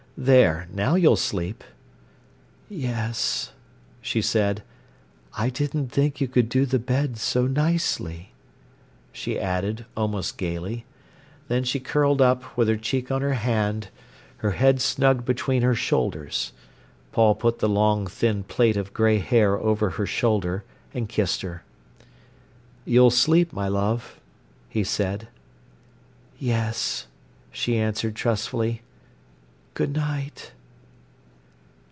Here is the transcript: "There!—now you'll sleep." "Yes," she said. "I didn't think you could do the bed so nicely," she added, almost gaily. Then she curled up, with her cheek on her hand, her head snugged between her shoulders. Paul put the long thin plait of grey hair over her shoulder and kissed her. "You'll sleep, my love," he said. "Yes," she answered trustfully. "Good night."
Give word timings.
"There!—now 0.17 0.93
you'll 0.93 1.15
sleep." 1.15 1.63
"Yes," 2.69 3.53
she 4.03 4.21
said. 4.21 4.61
"I 5.35 5.49
didn't 5.49 5.87
think 5.91 6.21
you 6.21 6.27
could 6.27 6.47
do 6.47 6.67
the 6.67 6.77
bed 6.77 7.17
so 7.17 7.47
nicely," 7.47 8.31
she 9.11 9.39
added, 9.39 9.83
almost 9.97 10.37
gaily. 10.37 10.85
Then 11.47 11.63
she 11.63 11.79
curled 11.79 12.21
up, 12.21 12.55
with 12.55 12.67
her 12.67 12.77
cheek 12.77 13.09
on 13.09 13.23
her 13.23 13.33
hand, 13.33 13.87
her 14.37 14.51
head 14.51 14.79
snugged 14.79 15.25
between 15.25 15.63
her 15.63 15.73
shoulders. 15.73 16.51
Paul 17.11 17.33
put 17.33 17.57
the 17.57 17.69
long 17.69 18.05
thin 18.05 18.43
plait 18.43 18.77
of 18.77 18.93
grey 18.93 19.17
hair 19.17 19.57
over 19.57 19.91
her 19.91 20.05
shoulder 20.05 20.63
and 20.93 21.09
kissed 21.09 21.41
her. 21.41 21.63
"You'll 22.85 23.09
sleep, 23.11 23.53
my 23.53 23.67
love," 23.67 24.19
he 24.69 24.83
said. 24.83 25.29
"Yes," 26.37 27.07
she 27.51 27.79
answered 27.79 28.15
trustfully. 28.15 28.83
"Good 29.73 29.95
night." 29.95 30.51